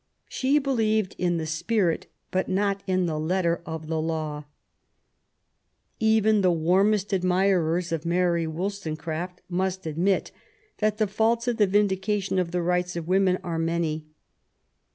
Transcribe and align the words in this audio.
She 0.27 0.57
believed 0.57 1.13
in 1.19 1.37
the 1.37 1.45
spirit, 1.45 2.07
but 2.31 2.49
not 2.49 2.81
in 2.87 3.05
the 3.05 3.19
letter 3.19 3.61
of 3.67 3.85
the 3.85 4.01
law. 4.01 4.45
Even 5.99 6.41
the 6.41 6.49
warmest 6.51 7.13
admirers 7.13 7.91
of 7.91 8.03
Mary 8.03 8.47
Wollstonecraft 8.47 9.41
must 9.47 9.85
admit 9.85 10.31
that 10.79 10.97
the 10.97 11.05
faults 11.05 11.47
of 11.47 11.57
the 11.57 11.67
Vindication 11.67 12.39
of 12.39 12.49
the 12.49 12.63
Rights 12.63 12.95
of 12.95 13.07
Women 13.07 13.37
are 13.43 13.59
many. 13.59 14.07